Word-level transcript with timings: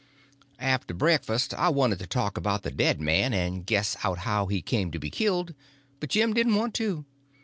After 0.57 0.95
breakfast 0.95 1.53
I 1.53 1.69
wanted 1.69 1.99
to 1.99 2.07
talk 2.07 2.35
about 2.35 2.63
the 2.63 2.71
dead 2.71 2.99
man 2.99 3.35
and 3.35 3.63
guess 3.67 3.95
out 4.03 4.17
how 4.25 4.47
he 4.47 4.59
come 4.63 4.89
to 4.89 4.97
be 4.97 5.11
killed, 5.11 5.53
but 5.99 6.09
Jim 6.09 6.33
didn't 6.33 6.55
want 6.55 6.73
to. 6.73 7.05